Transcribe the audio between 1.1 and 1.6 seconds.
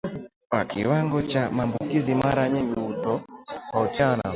cha